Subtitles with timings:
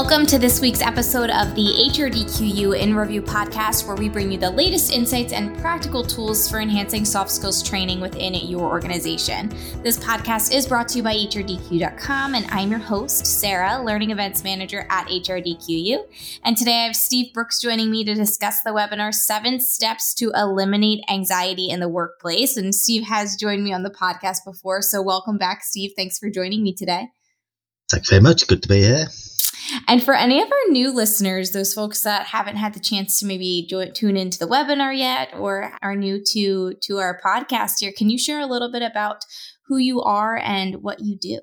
[0.00, 4.38] Welcome to this week's episode of the HRDQU in Review podcast, where we bring you
[4.38, 9.48] the latest insights and practical tools for enhancing soft skills training within your organization.
[9.82, 14.44] This podcast is brought to you by HRDQ.com, and I'm your host, Sarah, Learning Events
[14.44, 15.98] Manager at HRDQU.
[16.44, 20.30] And today I have Steve Brookes joining me to discuss the webinar Seven Steps to
[20.36, 22.56] Eliminate Anxiety in the Workplace.
[22.56, 25.90] And Steve has joined me on the podcast before, so welcome back, Steve.
[25.96, 27.08] Thanks for joining me today.
[27.90, 28.46] Thanks very much.
[28.46, 29.06] Good to be here.
[29.86, 33.26] And for any of our new listeners, those folks that haven't had the chance to
[33.26, 37.92] maybe join, tune into the webinar yet or are new to to our podcast here,
[37.96, 39.24] can you share a little bit about
[39.66, 41.40] who you are and what you do?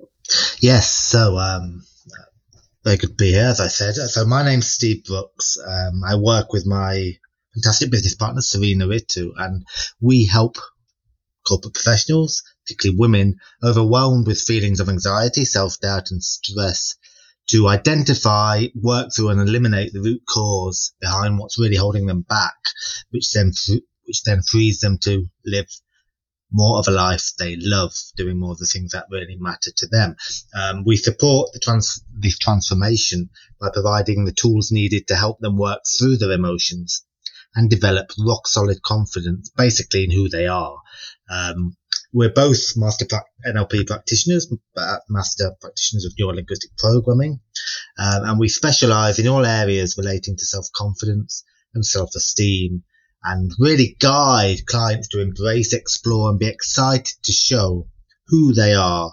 [0.60, 0.90] Yes.
[0.92, 1.82] So, um,
[2.84, 3.94] good to be here, as I said.
[3.94, 5.58] So, my name's Steve Brookes.
[5.64, 7.12] Um, I work with my
[7.54, 9.64] fantastic business partner, Serena Ritu, and
[10.00, 10.56] we help
[11.46, 16.94] corporate professionals, particularly women, overwhelmed with feelings of anxiety, self doubt, and stress
[17.48, 22.56] to identify, work through, and eliminate the root cause behind what's really holding them back,
[23.10, 23.52] which then
[24.04, 25.68] which then frees them to live
[26.52, 29.86] more of a life they love, doing more of the things that really matter to
[29.88, 30.14] them.
[30.54, 33.30] Um, we support the trans- this transformation
[33.60, 37.04] by providing the tools needed to help them work through their emotions
[37.54, 40.78] and develop rock solid confidence, basically in who they are.
[41.28, 41.76] Um,
[42.16, 43.04] we're both master
[43.46, 44.50] NLP practitioners,
[45.10, 47.40] master practitioners of neurolinguistic programming,
[47.98, 52.82] um, and we specialize in all areas relating to self-confidence and self-esteem
[53.22, 57.86] and really guide clients to embrace, explore and be excited to show
[58.28, 59.12] who they are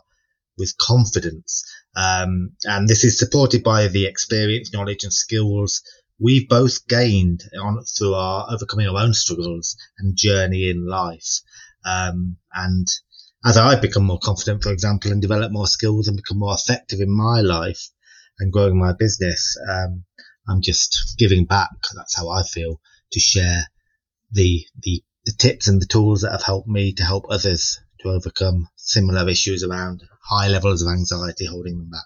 [0.57, 1.65] with confidence.
[1.97, 5.81] Um, and this is supported by the experience, knowledge and skills
[6.19, 11.41] we've both gained on through our overcoming our own struggles and journey in life.
[11.85, 12.87] Um, and
[13.45, 16.99] as I've become more confident, for example, and develop more skills and become more effective
[17.01, 17.89] in my life
[18.39, 20.05] and growing my business, um,
[20.47, 21.71] I'm just giving back.
[21.95, 22.79] That's how I feel
[23.11, 23.67] to share
[24.31, 28.09] the, the, the tips and the tools that have helped me to help others to
[28.09, 32.05] overcome similar issues around high levels of anxiety holding them back.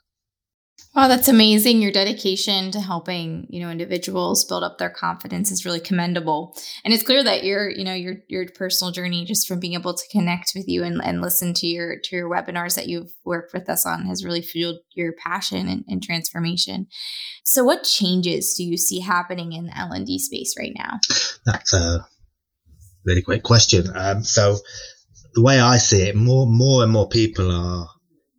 [0.99, 1.81] Oh, that's amazing.
[1.81, 6.57] Your dedication to helping, you know, individuals build up their confidence is really commendable.
[6.83, 9.93] And it's clear that your, you know, your your personal journey just from being able
[9.93, 13.53] to connect with you and, and listen to your to your webinars that you've worked
[13.53, 16.88] with us on has really fueled your passion and, and transformation.
[17.45, 20.99] So what changes do you see happening in the L&D space right now?
[21.45, 22.07] That's a
[23.05, 23.85] really great question.
[23.94, 24.57] Um, so
[25.35, 27.88] the way I see it, more more and more people are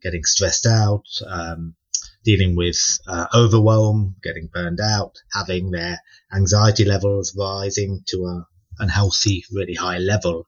[0.02, 1.76] getting stressed out, um,
[2.24, 6.00] dealing with uh, overwhelm, getting burned out, having their
[6.32, 8.46] anxiety levels rising to a
[8.80, 10.46] unhealthy, really high level.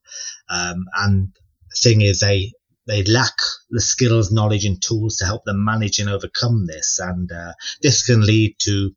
[0.48, 1.32] Um, and
[1.70, 2.52] the thing is, they
[2.86, 3.34] they lack
[3.70, 6.98] the skills, knowledge, and tools to help them manage and overcome this.
[6.98, 8.94] And uh, this can lead to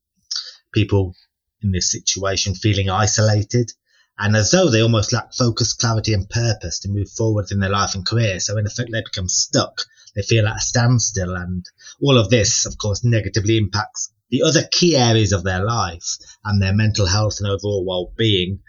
[0.74, 1.14] people
[1.62, 3.72] in this situation feeling isolated
[4.20, 7.70] and as though they almost lack focus, clarity, and purpose to move forward in their
[7.70, 8.40] life and career.
[8.40, 9.82] So in effect, they become stuck
[10.16, 11.36] they feel at a standstill.
[11.36, 11.66] And
[12.02, 16.62] all of this, of course, negatively impacts the other key areas of their life and
[16.62, 18.60] their mental health and overall well-being,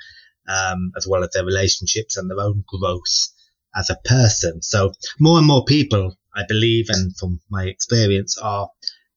[0.49, 3.29] um, as well as their relationships and their own growth
[3.75, 4.63] as a person.
[4.63, 8.69] So more and more people, I believe, and from my experience, are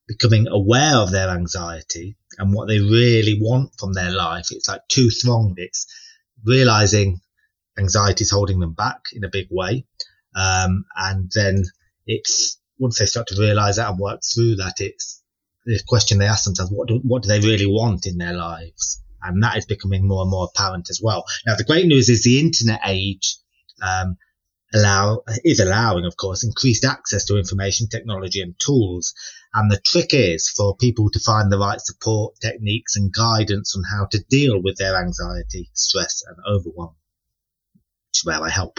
[0.06, 4.46] becoming aware of their anxiety and what they really want from their life.
[4.50, 5.58] It's like two thronged.
[5.58, 5.86] It's
[6.44, 7.20] realizing
[7.78, 9.84] anxiety is holding them back in a big way.
[10.34, 11.64] Um, and then
[12.08, 15.22] it's once they start to realize that and work through that, it's
[15.64, 19.00] the question they ask themselves: what do, what do they really want in their lives?
[19.22, 21.24] And that is becoming more and more apparent as well.
[21.46, 23.36] Now, the great news is the internet age
[23.82, 24.16] um,
[24.72, 29.14] allow is allowing, of course, increased access to information technology and tools.
[29.54, 33.82] And the trick is for people to find the right support techniques and guidance on
[33.90, 36.94] how to deal with their anxiety, stress, and overwhelm,
[38.08, 38.78] which is where I help.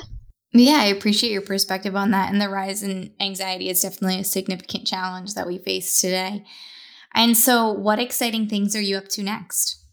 [0.51, 2.31] Yeah, I appreciate your perspective on that.
[2.31, 6.43] And the rise in anxiety is definitely a significant challenge that we face today.
[7.13, 9.83] And so, what exciting things are you up to next?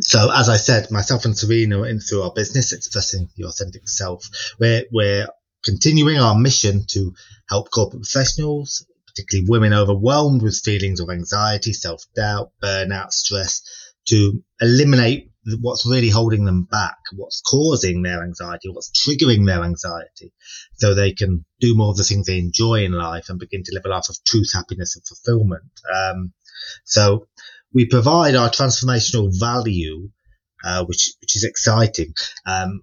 [0.00, 3.88] So, as I said, myself and Serena are in through our business, expressing the authentic
[3.88, 4.28] self.
[4.58, 5.28] We're we're
[5.64, 7.12] continuing our mission to
[7.48, 13.62] help corporate professionals, particularly women overwhelmed with feelings of anxiety, self doubt, burnout, stress,
[14.08, 15.27] to eliminate
[15.60, 20.32] what's really holding them back, what's causing their anxiety, what's triggering their anxiety,
[20.76, 23.74] so they can do more of the things they enjoy in life and begin to
[23.74, 25.70] live a life of truth, happiness, and fulfillment.
[25.94, 26.32] Um,
[26.84, 27.28] so
[27.72, 30.10] we provide our transformational value,
[30.64, 32.14] uh, which which is exciting,
[32.46, 32.82] um,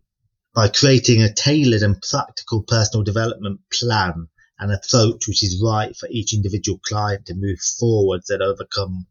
[0.54, 4.28] by creating a tailored and practical personal development plan
[4.58, 9.06] and approach which is right for each individual client to move forwards and overcome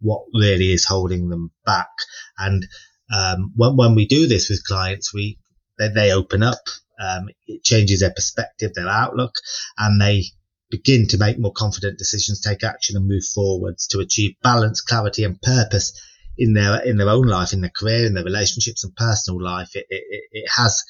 [0.00, 1.90] what really is holding them back.
[2.38, 2.66] And
[3.12, 5.38] um, when, when we do this with clients, we
[5.78, 6.60] they, they open up.
[7.00, 9.32] Um, it changes their perspective, their outlook,
[9.78, 10.24] and they
[10.70, 15.24] begin to make more confident decisions, take action, and move forwards to achieve balance, clarity,
[15.24, 15.98] and purpose
[16.36, 19.70] in their in their own life, in their career, in their relationships, and personal life.
[19.74, 20.82] It it, it has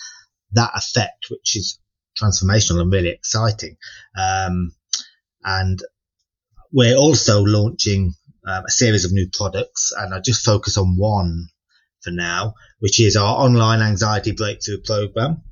[0.52, 1.78] that effect, which is
[2.20, 3.76] transformational and really exciting.
[4.18, 4.72] Um,
[5.44, 5.80] and
[6.72, 8.14] we're also launching
[8.46, 11.48] um, a series of new products, and I just focus on one
[12.02, 15.42] for now, which is our online anxiety breakthrough program.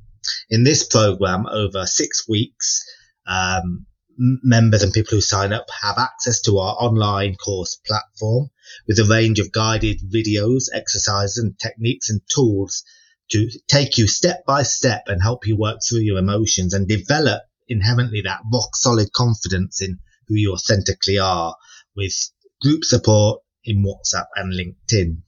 [0.51, 2.85] In this program, over six weeks,
[3.27, 3.87] um,
[4.19, 8.51] members and people who sign up have access to our online course platform
[8.87, 12.83] with a range of guided videos, exercises and techniques and tools
[13.31, 17.43] to take you step by step and help you work through your emotions and develop
[17.69, 21.55] inherently that rock solid confidence in who you authentically are
[21.95, 22.15] with
[22.61, 25.23] group support in WhatsApp and LinkedIn.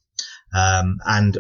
[0.54, 1.38] Um, and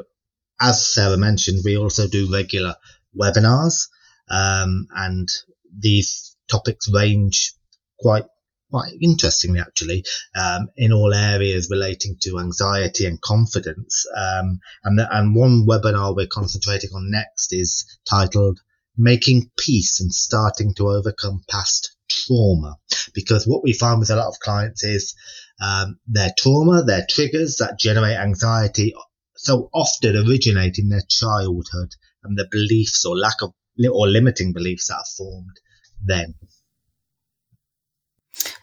[0.60, 2.74] as Sarah mentioned, we also do regular
[3.18, 3.88] webinars,
[4.28, 5.28] um, and
[5.76, 7.54] these topics range
[7.98, 8.24] quite
[8.70, 10.04] quite interestingly actually
[10.36, 14.06] um, in all areas relating to anxiety and confidence.
[14.16, 18.60] Um, and the, and one webinar we're concentrating on next is titled
[18.96, 22.76] making peace and starting to overcome past trauma.
[23.14, 25.14] Because what we find with a lot of clients is
[25.60, 28.94] um, their trauma, their triggers that generate anxiety
[29.36, 33.52] so often originate in their childhood and the beliefs or lack of
[33.90, 35.56] or limiting beliefs that are formed
[36.04, 36.34] then.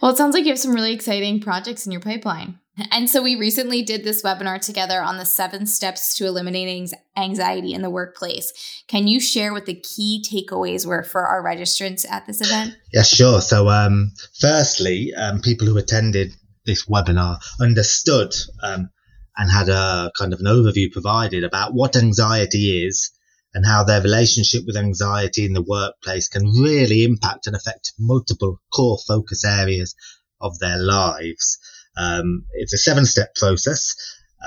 [0.01, 2.59] Well, it sounds like you have some really exciting projects in your pipeline.
[2.91, 7.73] And so we recently did this webinar together on the seven steps to eliminating anxiety
[7.73, 8.83] in the workplace.
[8.87, 12.77] Can you share what the key takeaways were for our registrants at this event?
[12.93, 13.41] Yeah, sure.
[13.41, 16.35] So, um, firstly, um, people who attended
[16.67, 18.31] this webinar understood
[18.61, 18.89] um,
[19.35, 23.11] and had a kind of an overview provided about what anxiety is
[23.53, 28.61] and how their relationship with anxiety in the workplace can really impact and affect multiple
[28.71, 29.95] core focus areas
[30.39, 31.57] of their lives.
[31.97, 33.95] Um, it's a seven step process.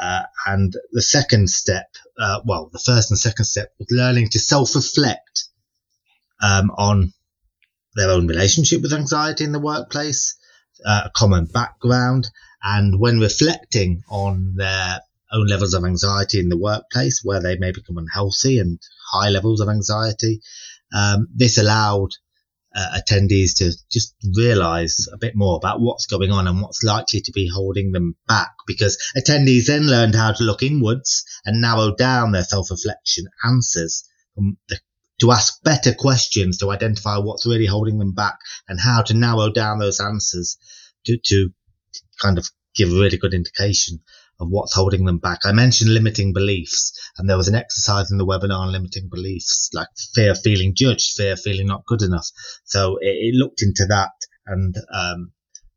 [0.01, 1.87] Uh, and the second step,
[2.17, 5.49] uh, well, the first and second step was learning to self reflect
[6.41, 7.13] um, on
[7.97, 10.37] their own relationship with anxiety in the workplace,
[10.85, 12.29] uh, a common background,
[12.63, 15.01] and when reflecting on their
[15.33, 18.79] own levels of anxiety in the workplace, where they may become unhealthy and
[19.13, 20.41] high levels of anxiety,
[20.93, 22.11] um, this allowed
[22.75, 27.21] uh, attendees to just realize a bit more about what's going on and what's likely
[27.21, 31.95] to be holding them back because attendees then learned how to look inwards and narrow
[31.95, 34.09] down their self-reflection answers
[34.69, 34.79] the,
[35.21, 38.39] to ask better questions to identify what's really holding them back
[38.69, 40.57] and how to narrow down those answers
[41.07, 41.51] to, to
[42.21, 44.01] kind of give a really good indication
[44.41, 45.41] of what's holding them back.
[45.45, 49.69] I mentioned limiting beliefs, and there was an exercise in the webinar on limiting beliefs,
[49.75, 52.27] like fear of feeling judged, fear of feeling not good enough.
[52.65, 54.13] So it, it looked into that,
[54.47, 55.33] and um,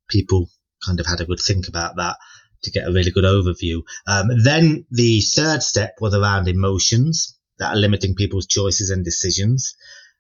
[0.10, 0.50] people
[0.86, 2.16] kind of had a good think about that
[2.64, 3.82] to get a really good overview.
[4.08, 9.76] Um, then the third step was around emotions that are limiting people's choices and decisions.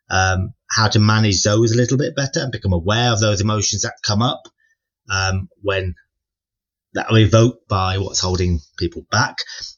[0.09, 3.83] Um, how to manage those a little bit better and become aware of those emotions
[3.83, 4.43] that come up
[5.09, 5.95] um, when
[6.93, 9.37] that are evoked by what's holding people back.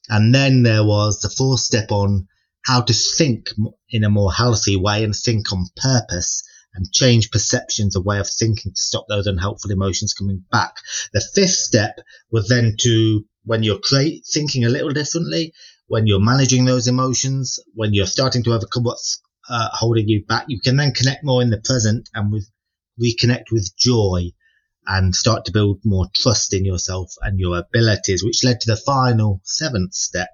[0.09, 2.27] And then there was the fourth step on
[2.65, 3.51] how to think
[3.89, 6.43] in a more healthy way and think on purpose
[6.73, 10.75] and change perceptions, a way of thinking to stop those unhelpful emotions coming back.
[11.13, 11.99] The fifth step
[12.31, 15.53] was then to, when you're create, thinking a little differently,
[15.87, 20.45] when you're managing those emotions, when you're starting to overcome what's uh, holding you back,
[20.47, 22.49] you can then connect more in the present and with
[22.99, 24.31] reconnect with joy
[24.87, 28.77] and start to build more trust in yourself and your abilities, which led to the
[28.77, 30.29] final seventh step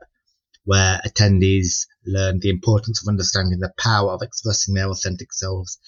[0.64, 5.80] where attendees learned the importance of understanding the power of expressing their authentic selves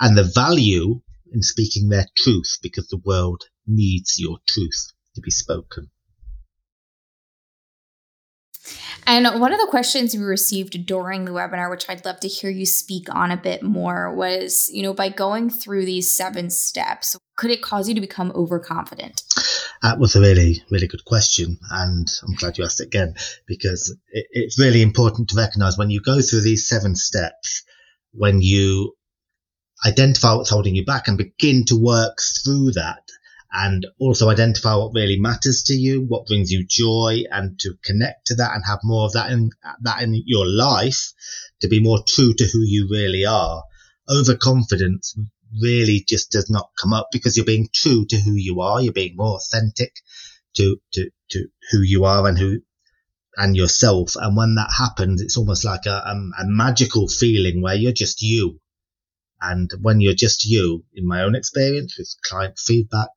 [0.00, 1.00] and the value
[1.32, 5.90] in speaking their truth because the world needs your truth to be spoken.
[9.06, 12.50] And one of the questions we received during the webinar, which I'd love to hear
[12.50, 17.16] you speak on a bit more, was you know, by going through these seven steps,
[17.36, 19.22] could it cause you to become overconfident?
[19.82, 21.58] That was a really, really good question.
[21.70, 23.14] And I'm glad you asked it again
[23.46, 27.62] because it, it's really important to recognize when you go through these seven steps,
[28.12, 28.94] when you
[29.86, 33.05] identify what's holding you back and begin to work through that
[33.58, 38.26] and also identify what really matters to you, what brings you joy, and to connect
[38.26, 39.48] to that and have more of that in
[39.80, 41.14] that in your life
[41.62, 43.64] to be more true to who you really are.
[44.10, 45.18] Overconfidence
[45.62, 48.82] really just does not come up because you're being true to who you are.
[48.82, 49.94] You're being more authentic
[50.56, 52.60] to, to, to who you are and who,
[53.38, 54.16] and yourself.
[54.16, 58.20] And when that happens, it's almost like a, um, a magical feeling where you're just
[58.20, 58.60] you.
[59.40, 63.08] And when you're just you, in my own experience with client feedback,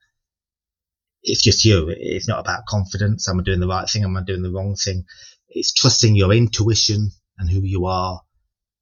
[1.23, 1.93] it's just you.
[1.95, 3.27] It's not about confidence.
[3.29, 4.03] Am I doing the right thing?
[4.03, 5.05] Am I doing the wrong thing?
[5.49, 8.21] It's trusting your intuition and who you are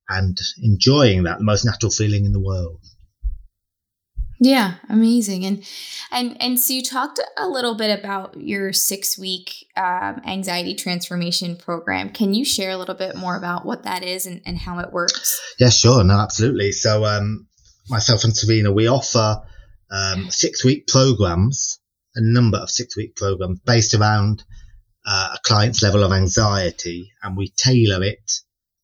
[0.10, 2.82] and enjoying that, the most natural feeling in the world.
[4.40, 5.46] Yeah, amazing.
[5.46, 5.64] And
[6.12, 11.56] and and so you talked a little bit about your six week um, anxiety transformation
[11.56, 12.12] program.
[12.12, 14.94] Can you share a little bit more about what that is and, and how it
[14.94, 15.42] works?
[15.60, 16.04] Yeah, sure.
[16.04, 16.72] No, absolutely.
[16.72, 17.48] So um,
[17.90, 19.42] myself and Serena, we offer
[19.90, 21.80] um, six week programs,
[22.18, 24.44] a number of six week programs based around
[25.06, 28.32] uh, a client's level of anxiety, and we tailor it.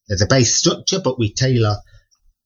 [0.08, 1.78] There's a base structure, but we tailor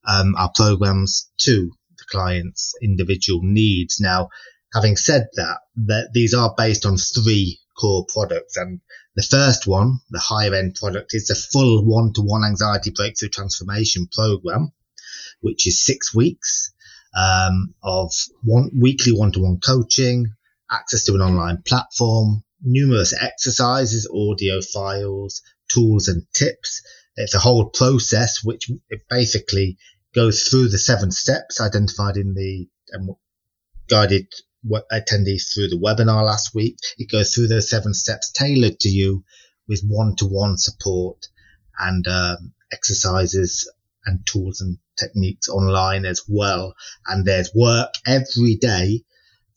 [0.06, 4.00] um, our programs to the client's individual needs.
[4.00, 4.30] Now,
[4.74, 8.80] having said that, that these are based on three core products and
[9.14, 13.30] the first one, the higher end product is the full one to one anxiety breakthrough
[13.30, 14.72] transformation program,
[15.40, 16.72] which is six weeks,
[17.16, 18.12] um, of
[18.44, 20.34] one weekly one to one coaching,
[20.70, 26.82] access to an online platform, numerous exercises, audio files, tools and tips.
[27.16, 28.70] It's a whole process which
[29.10, 29.78] basically
[30.14, 33.14] goes through the seven steps identified in the um,
[33.88, 34.26] guided
[34.92, 36.78] attendees through the webinar last week.
[36.96, 39.24] It goes through those seven steps tailored to you
[39.68, 41.26] with one-to-one support
[41.78, 43.70] and um, exercises
[44.04, 46.74] and tools and techniques online as well.
[47.06, 49.04] And there's work every day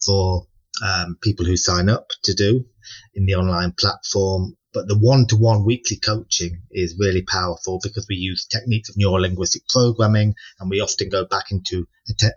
[0.06, 0.48] for
[0.82, 2.66] um, people who sign up to do
[3.14, 4.58] in the online platform.
[4.74, 10.34] But the one-to-one weekly coaching is really powerful because we use techniques of neurolinguistic programming
[10.60, 11.88] and we often go back into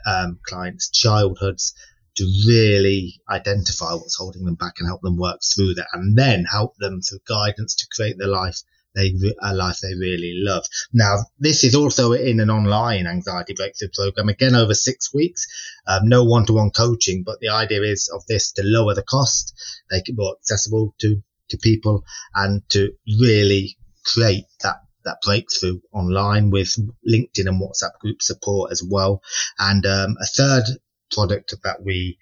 [0.04, 1.74] um, clients' childhoods
[2.16, 6.44] to really identify what's holding them back and help them work through that and then
[6.44, 8.62] help them through guidance to create the life
[8.94, 10.64] they a life they really love.
[10.92, 15.46] Now, this is also in an online anxiety breakthrough program, again over six weeks.
[15.86, 19.54] Um, no one-to-one coaching, but the idea is of this to lower the cost,
[19.90, 26.50] make it more accessible to to people and to really create that that breakthrough online
[26.50, 26.74] with
[27.06, 29.20] LinkedIn and WhatsApp group support as well.
[29.58, 30.64] And um, a third
[31.12, 32.18] product that we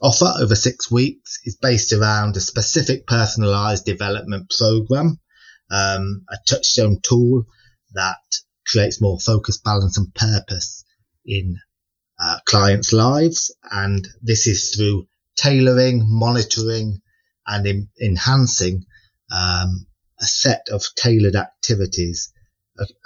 [0.00, 5.20] offer over six weeks is based around a specific personalized development program,
[5.70, 7.46] um, a touchstone tool
[7.94, 8.18] that
[8.66, 10.84] creates more focus, balance and purpose
[11.24, 11.58] in
[12.18, 13.54] uh, clients' lives.
[13.70, 15.06] And this is through
[15.36, 17.00] tailoring, monitoring,
[17.46, 18.84] and in, enhancing
[19.30, 19.86] um,
[20.20, 22.32] a set of tailored activities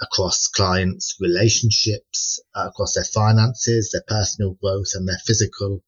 [0.01, 5.83] across clients' relationships, uh, across their finances, their personal growth, and their physical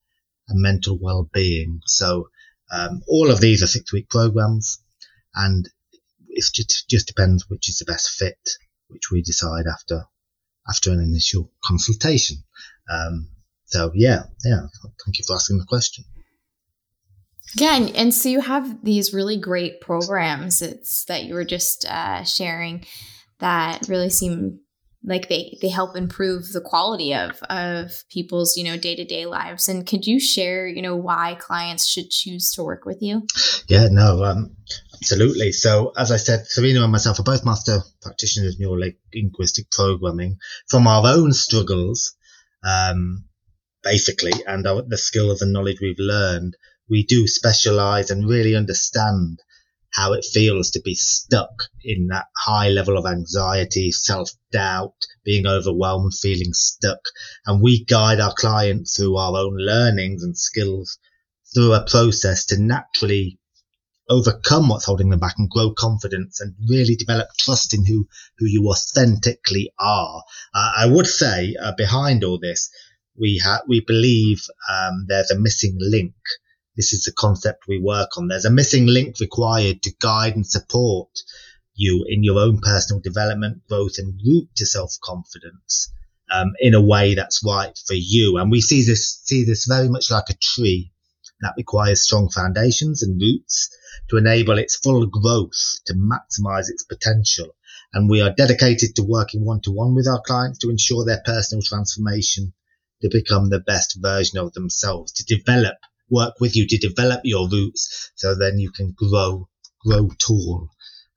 [0.47, 1.79] and mental well-being.
[1.85, 2.29] So
[2.71, 4.83] um, all of these are six-week programs,
[5.33, 5.67] and
[6.31, 8.57] it just, just depends which is the best fit,
[8.87, 10.05] which we decide after
[10.69, 12.37] after an initial consultation.
[12.91, 13.29] Um,
[13.65, 14.61] so yeah, yeah.
[15.03, 16.05] Thank you for asking the question.
[17.55, 21.85] Yeah, and, and, so you have these really great programs it's that you were just
[21.85, 22.85] uh, sharing
[23.39, 24.61] that really seem
[25.03, 29.25] like they they help improve the quality of of people's you know day to day
[29.25, 29.67] lives.
[29.67, 33.23] And could you share you know why clients should choose to work with you?
[33.67, 34.55] Yeah, no, um,
[35.01, 35.51] absolutely.
[35.51, 40.87] So as I said, Serena and myself are both master practitioners in neurolinguistic programming from
[40.87, 42.15] our own struggles.
[42.63, 43.25] Um,
[43.83, 46.55] basically, and our, the skills and knowledge we've learned
[46.91, 49.39] we do specialize and really understand
[49.93, 55.47] how it feels to be stuck in that high level of anxiety, self doubt, being
[55.47, 56.99] overwhelmed, feeling stuck.
[57.45, 60.97] And we guide our clients through our own learnings and skills
[61.53, 63.39] through a process to naturally
[64.11, 68.45] overcome what's holding them back and grow confidence and really develop trust in who, who
[68.45, 70.23] you authentically are.
[70.53, 72.69] Uh, I would say uh, behind all this,
[73.19, 76.13] we have, we believe, um, there's a missing link
[76.77, 78.27] this is the concept we work on.
[78.27, 81.09] There's a missing link required to guide and support
[81.75, 85.91] you in your own personal development, growth, and route to self confidence
[86.31, 88.37] um, in a way that's right for you.
[88.37, 90.91] And we see this see this very much like a tree
[91.41, 93.69] that requires strong foundations and roots
[94.09, 97.55] to enable its full growth to maximize its potential.
[97.93, 101.21] And we are dedicated to working one to one with our clients to ensure their
[101.25, 102.53] personal transformation
[103.01, 105.75] to become the best version of themselves, to develop
[106.11, 109.47] work with you to develop your roots so then you can grow,
[109.83, 110.69] grow tall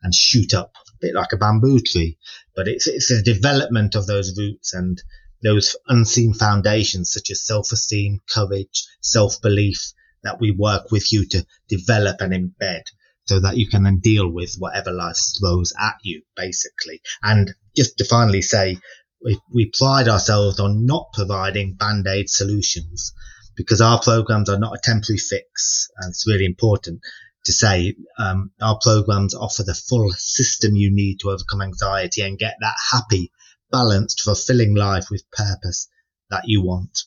[0.03, 2.17] and shoot up a bit like a bamboo tree.
[2.55, 5.03] But it's, it's a development of those roots and
[5.43, 9.93] those unseen foundations such as self-esteem, courage, self-belief
[10.25, 12.83] that we work with you to develop and embed
[13.27, 17.01] so that you can then deal with whatever life throws at you, basically.
[17.23, 18.79] And just to finally say,
[19.25, 23.15] we, we pride ourselves on not providing band-aid solutions
[23.57, 25.89] because our programs are not a temporary fix.
[25.97, 27.01] And it's really important
[27.47, 32.39] to say um, our programs offer the full system you need to overcome anxiety and
[32.39, 33.31] get that happy,
[33.71, 35.89] balanced, fulfilling life with purpose
[36.31, 37.05] that you want.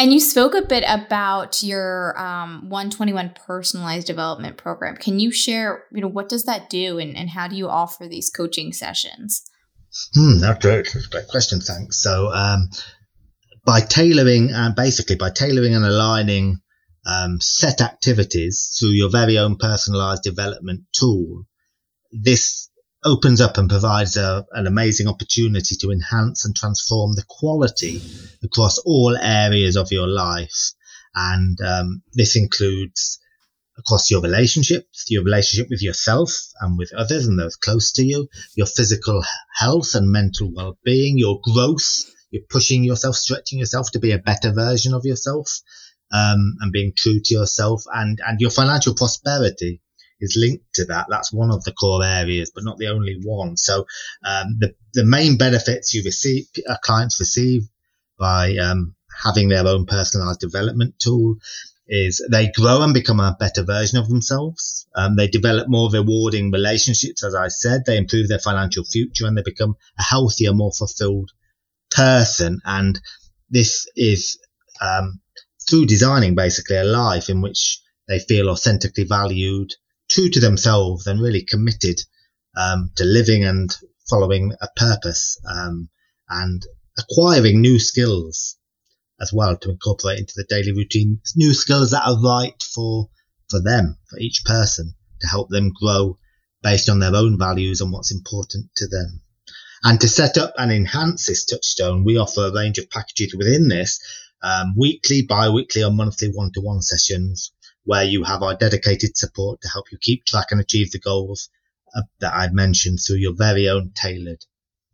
[0.00, 4.96] And you spoke a bit about your um, 121 personalized development program.
[4.96, 8.08] Can you share, you know, what does that do and, and how do you offer
[8.08, 9.42] these coaching sessions?
[10.14, 11.60] Hmm, that's a great question.
[11.60, 12.02] Thanks.
[12.02, 12.70] So, um,
[13.66, 16.60] by tailoring, uh, basically by tailoring and aligning
[17.04, 21.44] um, set activities through your very own personalized development tool,
[22.10, 22.69] this
[23.04, 28.00] opens up and provides a, an amazing opportunity to enhance and transform the quality
[28.42, 30.72] across all areas of your life.
[31.14, 33.18] And um, this includes
[33.78, 36.30] across your relationships, your relationship with yourself
[36.60, 39.22] and with others and those close to you, your physical
[39.54, 42.04] health and mental well-being, your growth.
[42.30, 45.50] You're pushing yourself, stretching yourself to be a better version of yourself,
[46.12, 49.80] um, and being true to yourself and, and your financial prosperity
[50.20, 51.06] is linked to that.
[51.08, 53.56] That's one of the core areas, but not the only one.
[53.56, 53.86] So
[54.24, 56.46] um, the the main benefits you receive,
[56.82, 57.62] clients receive
[58.18, 61.36] by um, having their own personalized development tool
[61.88, 64.86] is they grow and become a better version of themselves.
[64.94, 67.82] Um, they develop more rewarding relationships, as I said.
[67.84, 71.32] They improve their financial future and they become a healthier, more fulfilled
[71.90, 72.60] person.
[72.64, 73.00] And
[73.50, 74.38] this is
[74.80, 75.20] um,
[75.68, 79.72] through designing basically a life in which they feel authentically valued,
[80.10, 81.98] true to themselves and really committed
[82.56, 83.74] um, to living and
[84.08, 85.88] following a purpose um,
[86.28, 86.66] and
[86.98, 88.56] acquiring new skills
[89.20, 91.20] as well to incorporate into the daily routine.
[91.36, 93.08] New skills that are right for
[93.48, 96.18] for them, for each person, to help them grow
[96.62, 99.22] based on their own values and what's important to them.
[99.82, 103.68] And to set up and enhance this touchstone, we offer a range of packages within
[103.68, 103.98] this
[104.42, 107.52] um, weekly, bi-weekly, or monthly one-to-one sessions
[107.84, 111.48] where you have our dedicated support to help you keep track and achieve the goals
[111.94, 114.44] uh, that I've mentioned through your very own tailored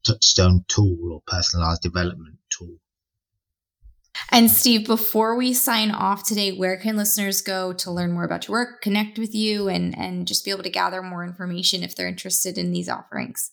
[0.05, 2.77] touchstone tool or personalized development tool.
[4.31, 8.49] And Steve, before we sign off today, where can listeners go to learn more about
[8.49, 11.95] your work, connect with you, and and just be able to gather more information if
[11.95, 13.53] they're interested in these offerings?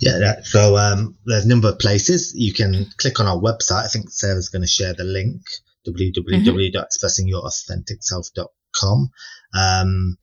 [0.00, 3.84] Yeah, so um, there's a number of places you can click on our website.
[3.84, 5.40] I think Sarah's going to share the link
[5.86, 9.10] www.expressingyourauthenticself.com com.
[9.54, 10.18] Um,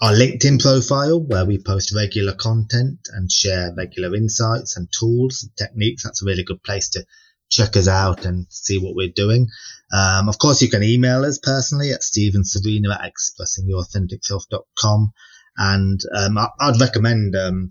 [0.00, 5.54] our LinkedIn profile, where we post regular content and share regular insights and tools and
[5.56, 6.04] techniques.
[6.04, 7.04] That's a really good place to
[7.50, 9.48] check us out and see what we're doing.
[9.92, 15.12] Um, of course, you can email us personally at Stephen Serena at expressingyourauthenticself.com.
[15.56, 17.70] And um, I, would recommend um,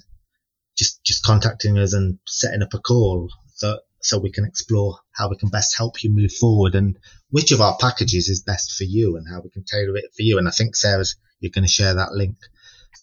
[0.78, 5.30] just just contacting us and setting up a call so so we can explore how
[5.30, 6.98] we can best help you move forward and
[7.30, 10.24] which of our packages is best for you and how we can tailor it for
[10.24, 10.38] you.
[10.38, 12.36] And I think Sarah's you're going to share that link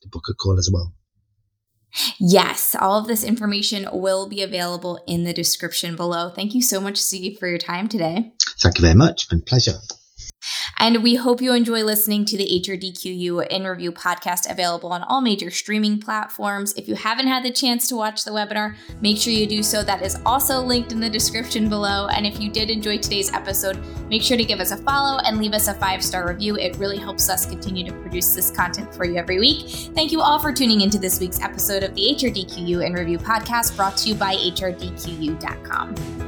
[0.03, 0.93] to book a call as well.
[2.19, 6.29] Yes, all of this information will be available in the description below.
[6.29, 8.33] Thank you so much, Steve, for your time today.
[8.61, 9.23] Thank you very much.
[9.23, 9.79] It's been a pleasure.
[10.79, 15.21] And we hope you enjoy listening to the HRDQU in Review podcast available on all
[15.23, 16.75] major streaming platforms.
[16.75, 19.83] If you haven't had the chance to watch the webinar, make sure you do so.
[19.83, 22.09] That is also linked in the description below.
[22.09, 23.79] And if you did enjoy today's episode,
[24.11, 26.57] make sure to give us a follow and leave us a five star review.
[26.57, 29.69] It really helps us continue to produce this content for you every week.
[29.95, 33.77] Thank you all for tuning into this week's episode of the HRDQU in Review podcast
[33.77, 36.26] brought to you by HRDQU.com.